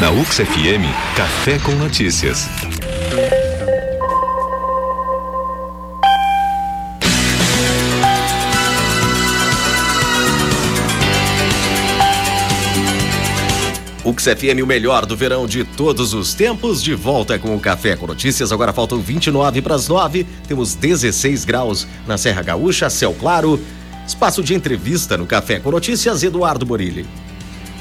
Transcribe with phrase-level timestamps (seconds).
[0.00, 0.82] Na UX FM,
[1.16, 2.48] Café com Notícias.
[14.04, 17.94] UX FM, o melhor do verão de todos os tempos, de volta com o Café
[17.94, 18.50] com Notícias.
[18.50, 23.60] Agora faltam 29 para as 9, temos 16 graus na Serra Gaúcha, céu claro.
[24.04, 27.06] Espaço de entrevista no Café com Notícias, Eduardo Borilli.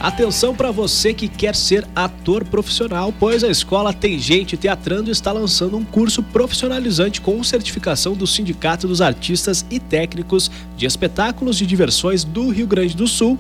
[0.02, 5.32] Atenção para você que quer ser ator profissional, pois a escola Tem Gente Teatrando está
[5.32, 11.68] lançando um curso profissionalizante com certificação do Sindicato dos Artistas e Técnicos de Espetáculos de
[11.68, 13.38] Diversões do Rio Grande do Sul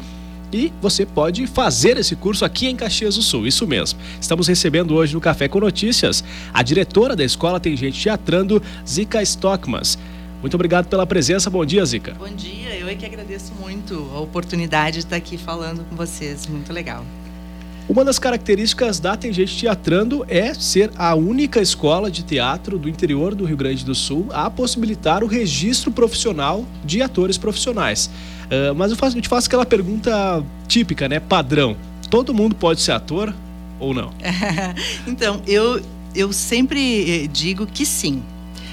[0.53, 3.99] e você pode fazer esse curso aqui em Caxias do Sul, isso mesmo.
[4.19, 9.19] Estamos recebendo hoje no Café com Notícias a diretora da escola Tem Gente Teatrando, Zica
[9.23, 9.97] Stockmas.
[10.41, 11.49] Muito obrigado pela presença.
[11.49, 12.15] Bom dia, Zica.
[12.17, 16.47] Bom dia, eu é que agradeço muito a oportunidade de estar aqui falando com vocês.
[16.47, 17.05] Muito legal.
[17.87, 22.89] Uma das características da Tem Gente Teatrando é ser a única escola de teatro do
[22.89, 28.07] interior do Rio Grande do Sul a possibilitar o registro profissional de atores profissionais.
[28.45, 31.19] Uh, mas eu, faço, eu te faço aquela pergunta típica, né?
[31.19, 31.75] Padrão.
[32.09, 33.33] Todo mundo pode ser ator
[33.79, 34.11] ou não?
[35.05, 35.81] então, eu,
[36.15, 38.23] eu sempre eh, digo que sim.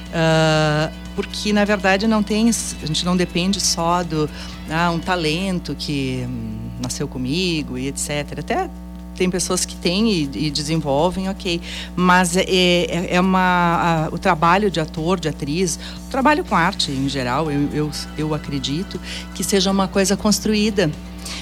[0.09, 4.31] Uh, porque na verdade não tem a gente não depende só do
[4.71, 8.71] ah, um talento que hum, nasceu comigo e etc até
[9.17, 11.61] tem pessoas que têm e, e desenvolvem, ok.
[11.97, 16.55] Mas é, é, é uma, a, o trabalho de ator, de atriz, o trabalho com
[16.55, 19.01] arte em geral, eu, eu, eu acredito
[19.35, 20.89] que seja uma coisa construída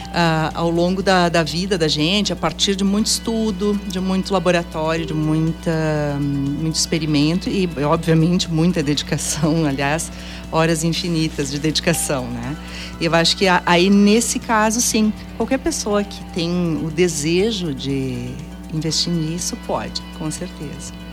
[0.09, 4.33] Uh, ao longo da, da, vida da gente, a partir de muito estudo, de muito
[4.33, 9.65] laboratório, de muita, muito experimento e, obviamente, muita dedicação.
[9.67, 10.11] Aliás,
[10.51, 12.57] horas infinitas de dedicação, né?
[13.01, 18.31] E eu acho que aí nesse caso, sim, qualquer pessoa que tem o desejo de
[18.73, 21.06] investir nisso pode, com certeza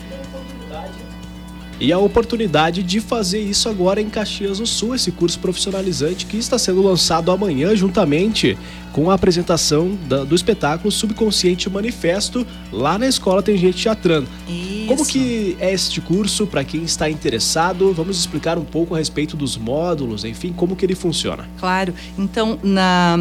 [1.84, 6.38] e a oportunidade de fazer isso agora em Caxias do Sul, esse curso profissionalizante que
[6.38, 8.58] está sendo lançado amanhã juntamente
[8.94, 14.30] com a apresentação da, do espetáculo Subconsciente Manifesto lá na escola Tem Gente Teatrando.
[14.48, 14.88] Isso.
[14.88, 17.92] Como que é este curso para quem está interessado?
[17.94, 21.50] Vamos explicar um pouco a respeito dos módulos, enfim, como que ele funciona.
[21.60, 21.94] Claro.
[22.18, 23.18] Então, na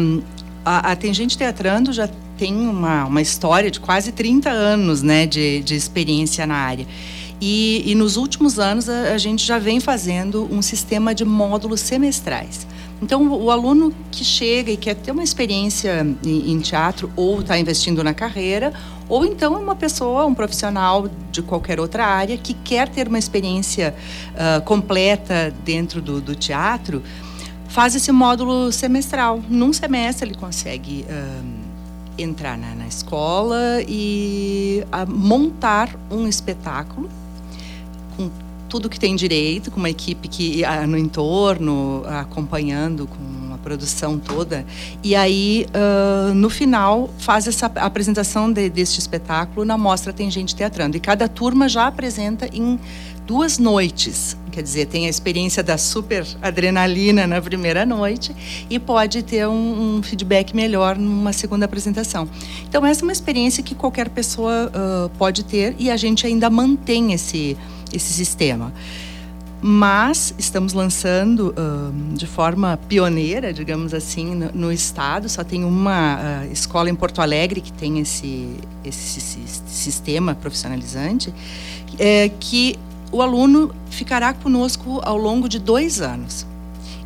[0.63, 5.25] a, a Tem Gente Teatrando já tem uma, uma história de quase 30 anos né,
[5.25, 6.87] de, de experiência na área.
[7.45, 11.81] E, e nos últimos anos a, a, gente já vem fazendo um sistema de módulos
[11.81, 12.65] semestrais.
[13.01, 18.01] Então, o, aluno que chega e quer ter uma experiência em, teatro ou está investindo
[18.01, 18.71] na carreira,
[19.09, 23.19] ou então é uma pessoa, um profissional de qualquer outra área que quer ter uma
[23.19, 23.93] experiência
[24.35, 27.03] uh, completa dentro do, do, teatro,
[27.67, 29.43] faz esse módulo semestral.
[29.49, 31.45] Num semestre ele consegue uh,
[32.17, 37.09] entrar na, na, escola e uh, montar um espetáculo
[38.73, 44.65] tudo que tem direito, com uma equipe que ah, no entorno, acompanhando com produção toda.
[45.01, 50.55] E aí, uh, no final, faz essa apresentação de, deste espetáculo na Mostra Tem Gente
[50.55, 50.97] Teatrando.
[50.97, 52.79] E cada turma já apresenta em
[53.25, 54.37] duas noites.
[54.51, 58.35] Quer dizer, tem a experiência da super adrenalina na primeira noite
[58.69, 62.27] e pode ter um, um feedback melhor numa segunda apresentação.
[62.67, 66.49] Então, essa é uma experiência que qualquer pessoa uh, pode ter e a gente ainda
[66.49, 67.57] mantém esse
[67.93, 68.73] esse sistema.
[69.65, 75.29] Mas estamos lançando uh, de forma pioneira, digamos assim, no, no estado.
[75.29, 81.33] Só tem uma uh, escola em Porto Alegre que tem esse, esse, esse sistema profissionalizante,
[81.97, 82.77] é, que
[83.09, 86.45] o aluno ficará conosco ao longo de dois anos.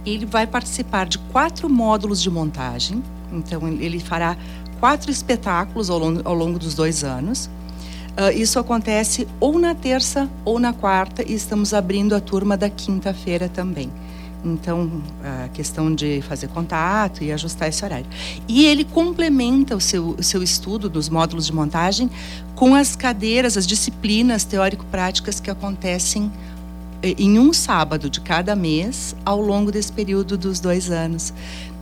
[0.04, 3.04] Ele vai participar de quatro módulos de montagem.
[3.32, 4.36] Então, ele fará
[4.80, 7.52] quatro espetáculos ao longo, ao longo dos dois anos.
[8.18, 12.68] Uh, isso acontece ou na terça ou na quarta e estamos abrindo a turma da
[12.68, 13.92] quinta-feira também.
[14.44, 18.06] Então, a questão de fazer contato e ajustar esse horário.
[18.48, 22.10] E ele complementa o seu, o seu estudo dos módulos de montagem
[22.56, 26.32] com as cadeiras, as disciplinas teórico-práticas que acontecem
[27.04, 31.34] em um sábado de cada mês ao longo desse período dos dois anos.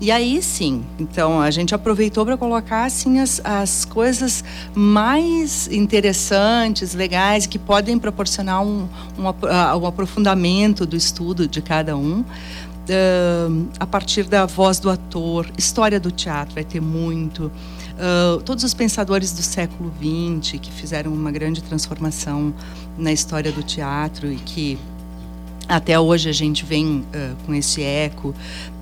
[0.01, 6.93] E aí sim, então a gente aproveitou para colocar assim as, as coisas mais interessantes,
[6.93, 12.25] legais, que podem proporcionar um, um, um aprofundamento do estudo de cada um.
[12.85, 17.51] Uh, a partir da voz do ator, história do teatro vai ter muito.
[17.95, 22.53] Uh, todos os pensadores do século XX que fizeram uma grande transformação
[22.97, 24.77] na história do teatro e que
[25.67, 28.33] até hoje a gente vem uh, com esse eco.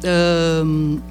[0.04, 1.02] Uh,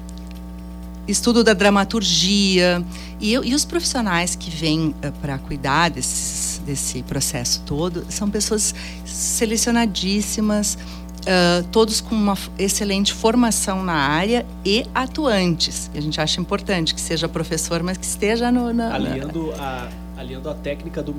[1.07, 2.83] estudo da dramaturgia
[3.19, 8.73] e, e os profissionais que vêm uh, para cuidar desses, desse processo todo são pessoas
[9.05, 10.77] selecionadíssimas,
[11.21, 15.89] uh, todos com uma excelente formação na área e atuantes.
[15.93, 19.89] E a gente acha importante que seja professor, mas que esteja no, na, aliando, a,
[20.17, 21.13] aliando a técnica do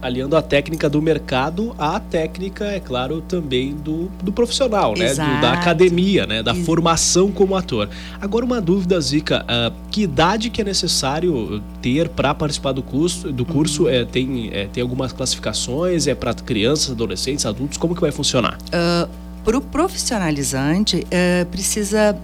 [0.00, 5.10] aliando a técnica do mercado à técnica, é claro, também do, do profissional, né?
[5.10, 6.42] Do, da academia, né?
[6.42, 7.88] Da formação como ator.
[8.20, 13.32] Agora, uma dúvida, Zica, uh, que idade que é necessário ter para participar do curso?
[13.32, 13.90] Do curso uhum.
[13.90, 16.06] é, tem, é, tem algumas classificações?
[16.06, 17.76] É para crianças, adolescentes, adultos?
[17.76, 18.56] Como que vai funcionar?
[18.66, 19.08] Uh,
[19.44, 22.16] para o profissionalizante, uh, precisa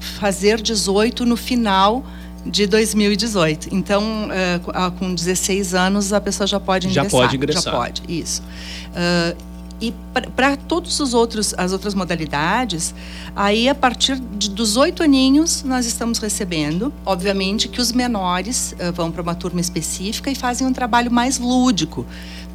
[0.00, 2.04] fazer 18 no final
[2.44, 3.68] de 2018.
[3.72, 7.10] Então, uh, com 16 anos, a pessoa já pode ingressar.
[7.10, 7.62] Já pode ingressar.
[7.64, 8.42] Já pode, isso.
[8.42, 9.52] Uh,
[9.82, 9.92] e
[10.36, 12.94] para todos os outros as outras modalidades,
[13.34, 18.92] aí a partir de, dos oito aninhos nós estamos recebendo, obviamente que os menores uh,
[18.92, 22.06] vão para uma turma específica e fazem um trabalho mais lúdico.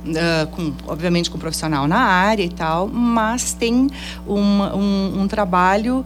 [0.06, 3.90] Uh, com, obviamente com um profissional na área e tal, mas tem
[4.26, 6.06] uma, um, um trabalho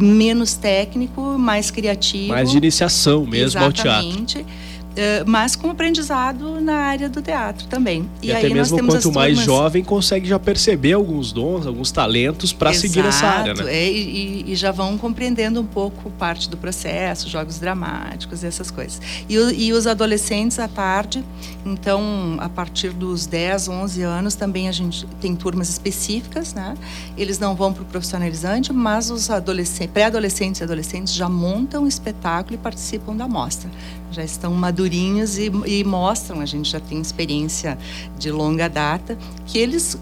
[0.00, 2.28] menos técnico, mais criativo.
[2.28, 4.38] Mais de iniciação mesmo Exatamente.
[4.38, 4.69] ao teatro.
[5.00, 8.06] Uh, mas com aprendizado na área do teatro também.
[8.20, 9.46] E, e até mesmo quanto mais turmas...
[9.46, 13.64] jovem consegue já perceber alguns dons, alguns talentos para seguir essa área, né?
[13.72, 19.00] É, e, e, já vão compreendendo um pouco parte do processo, jogos dramáticos, essas coisas.
[19.26, 21.24] E, e, os adolescentes à tarde,
[21.64, 26.74] então a partir dos 10, 11 anos também a gente tem turmas específicas, né?
[27.16, 31.88] Eles não vão para o profissionalizante, mas os adolescentes, pré-adolescentes e adolescentes já montam o
[31.88, 33.70] espetáculo e participam da mostra
[34.10, 34.52] já estão
[34.90, 37.78] madurinhos e, e mostram, a gente já tem experiência
[38.18, 39.16] de longa data,
[39.46, 39.98] que eles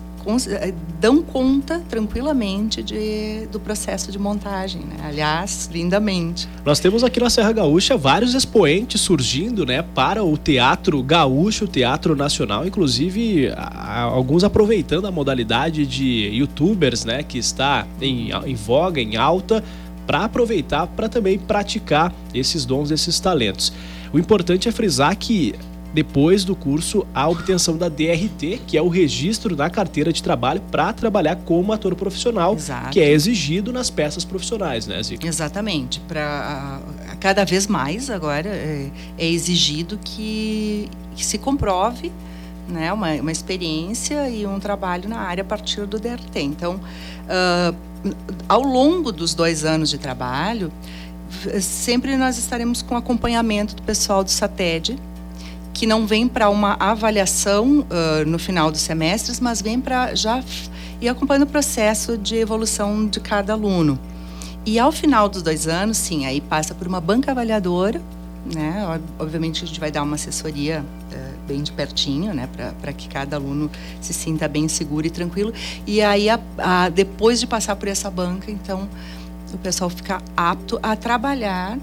[0.49, 4.97] eh, dão conta tranquilamente de, do processo de montagem, né?
[5.05, 6.49] aliás, lindamente.
[6.65, 11.69] Nós temos aqui na Serra Gaúcha vários expoentes surgindo né, para o teatro gaúcho, o
[11.69, 19.01] teatro nacional, inclusive alguns aproveitando a modalidade de youtubers né, que está em, em voga,
[19.01, 19.63] em alta,
[20.07, 23.73] para aproveitar para também praticar esses dons, esses talentos.
[24.13, 25.55] O importante é frisar que
[25.93, 30.61] depois do curso, a obtenção da DRT, que é o registro na carteira de trabalho
[30.71, 32.91] para trabalhar como ator profissional, Exato.
[32.91, 35.27] que é exigido nas peças profissionais, né, Zica?
[35.27, 35.99] Exatamente.
[36.01, 36.81] Para
[37.19, 42.13] cada vez mais agora é, é exigido que, que, se comprove
[42.69, 46.41] né, uma, uma experiência e um trabalho na área a partir do DRT.
[46.41, 47.75] Então, uh,
[48.49, 50.71] ao longo dos dois anos de trabalho,
[51.61, 54.99] sempre nós estaremos com acompanhamento do pessoal do SATED,
[55.73, 60.43] que não vem para uma avaliação uh, no final dos semestres, mas vem para já
[61.01, 63.99] ir acompanhando o processo de evolução de cada aluno.
[64.67, 68.03] E ao final dos dois anos, sim, aí passa por uma banca avaliadora,
[68.53, 69.01] né?
[69.19, 72.49] Obviamente a gente vai dar uma assessoria uh, bem de pertinho, né?
[72.81, 73.71] Para que cada aluno
[74.01, 75.53] se sinta bem seguro e tranquilo.
[75.87, 78.89] E aí, a, a, depois de passar por essa banca, então
[79.53, 81.79] o pessoal ficar apto a trabalhar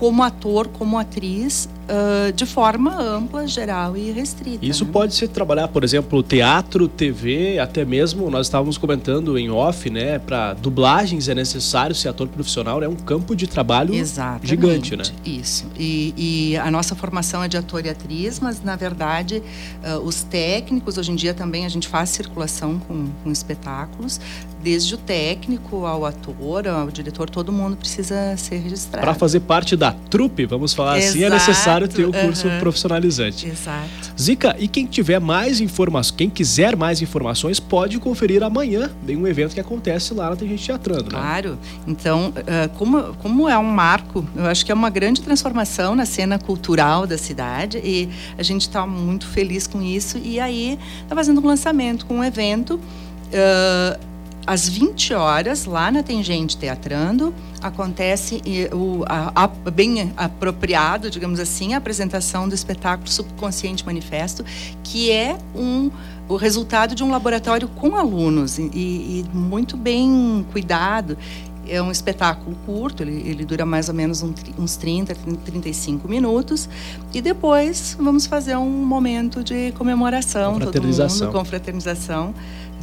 [0.00, 4.64] como ator, como atriz, uh, de forma ampla, geral e restrita.
[4.64, 4.90] Isso né?
[4.90, 10.18] pode ser trabalhar, por exemplo, teatro, TV, até mesmo nós estávamos comentando em off, né?
[10.18, 15.04] Para dublagens é necessário ser ator profissional, é um campo de trabalho Exatamente, gigante, né?
[15.22, 15.66] Isso.
[15.78, 19.42] E, e, a nossa formação é de ator e atriz, mas na verdade
[19.84, 24.18] uh, os técnicos hoje em dia também a gente faz circulação com, com espetáculos
[24.62, 29.04] desde o técnico ao ator, ao diretor, todo mundo precisa ser registrado.
[29.04, 33.46] Para fazer parte da trupe, vamos falar Exato, assim, é necessário ter o curso profissionalizante.
[33.46, 34.12] Exato.
[34.20, 39.26] Zica, e quem tiver mais informações, quem quiser mais informações, pode conferir amanhã em um
[39.26, 41.10] evento que acontece lá na Tem Gente Teatrando, né?
[41.10, 41.58] Claro.
[41.86, 42.32] Então,
[42.76, 47.06] como, como é um marco, eu acho que é uma grande transformação na cena cultural
[47.06, 50.18] da cidade e a gente está muito feliz com isso.
[50.18, 52.74] E aí, está fazendo um lançamento com um evento.
[53.30, 54.09] Uh,
[54.46, 58.42] às 20 horas, lá na Tengente Teatrando, acontece
[58.72, 64.44] o, a, a, bem apropriado, digamos assim, a apresentação do espetáculo Subconsciente Manifesto,
[64.82, 65.90] que é um,
[66.28, 71.18] o resultado de um laboratório com alunos e, e muito bem cuidado.
[71.68, 76.68] É um espetáculo curto, ele, ele dura mais ou menos um, uns 30, 35 minutos.
[77.12, 82.34] E depois vamos fazer um momento de comemoração, todo mundo, confraternização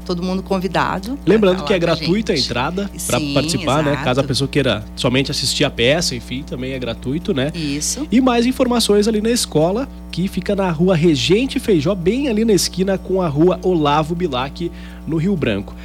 [0.08, 1.20] todo mundo convidado.
[1.26, 3.98] Lembrando que é gratuita a entrada para participar, exato.
[3.98, 4.04] né?
[4.04, 7.52] Caso a pessoa queira somente assistir a peça, enfim, também é gratuito, né?
[7.54, 8.08] Isso.
[8.10, 12.54] E mais informações ali na escola, que fica na rua Regente Feijó, bem ali na
[12.54, 14.72] esquina com a rua Olavo Bilac,
[15.06, 15.76] no Rio Branco.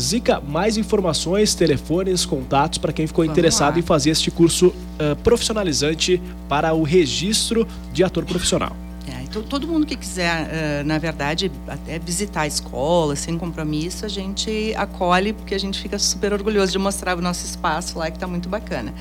[0.00, 3.78] Zica, mais informações, telefones, contatos para quem ficou Vamos interessado lá.
[3.78, 8.76] em fazer este curso uh, profissionalizante para o registro de ator profissional.
[9.06, 10.48] É, então, todo mundo que quiser,
[10.82, 15.80] uh, na verdade, até visitar a escola sem compromisso, a gente acolhe, porque a gente
[15.80, 18.92] fica super orgulhoso de mostrar o nosso espaço lá, que está muito bacana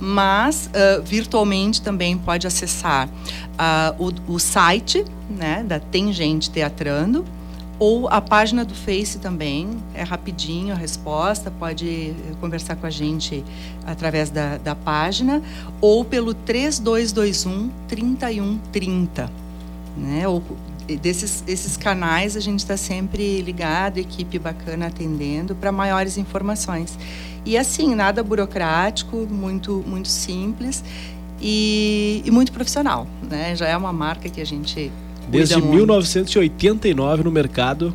[0.00, 7.24] mas uh, virtualmente também pode acessar uh, o, o, site né, da Tem Gente Teatrando
[7.78, 13.44] ou a página do Face também, é rapidinho a resposta, pode conversar com a gente
[13.84, 15.42] através da, da página,
[15.80, 19.43] ou pelo 3221 3130.
[19.96, 20.26] Né?
[20.26, 20.42] Ou,
[21.00, 26.98] desses esses canais a gente está sempre ligado, equipe bacana atendendo para maiores informações.
[27.44, 30.82] E assim, nada burocrático, muito, muito simples
[31.40, 33.06] e, e muito profissional.
[33.22, 33.54] Né?
[33.54, 34.90] Já é uma marca que a gente
[35.28, 37.94] Desde 1989 no mercado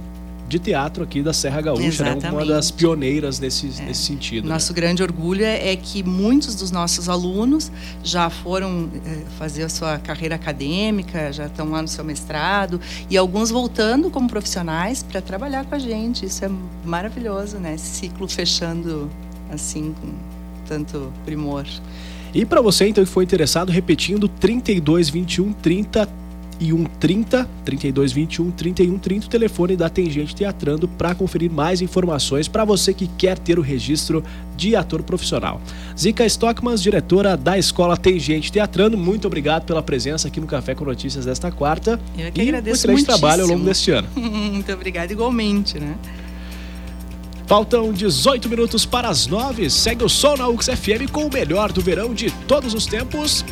[0.50, 2.32] de teatro aqui da Serra Gaúcha, né?
[2.32, 3.86] uma das pioneiras nesse, é.
[3.86, 4.46] nesse sentido.
[4.46, 4.53] Né?
[4.53, 4.75] Nosso né?
[4.75, 7.72] grande orgulho é, é que muitos dos nossos alunos
[8.03, 13.15] já foram é, fazer a sua carreira acadêmica, já estão lá no seu mestrado, e
[13.15, 16.25] alguns voltando como profissionais para trabalhar com a gente.
[16.25, 16.50] Isso é
[16.84, 17.75] maravilhoso, né?
[17.75, 19.10] Esse ciclo fechando
[19.51, 20.10] assim com
[20.68, 21.65] tanto primor.
[22.34, 26.18] E para você então que foi interessado, repetindo 32 21 30
[26.59, 32.47] e 130 32 21 31 30 o telefone da Tangente Teatrando para conferir mais informações
[32.47, 34.23] para você que quer ter o registro
[34.57, 35.61] de ator profissional.
[35.97, 40.83] Zica Stockmans, diretora da Escola Tangente Teatrando, muito obrigado pela presença aqui no Café com
[40.83, 41.99] Notícias desta quarta.
[42.17, 43.19] Eu que e agradeço um excelente muitíssimo.
[43.19, 44.07] trabalho ao longo deste ano.
[44.15, 45.95] muito obrigado igualmente, né?
[47.49, 49.71] Faltam 18 minutos para as 9.
[49.71, 53.43] Segue o som na UX FM com o melhor do verão de todos os tempos.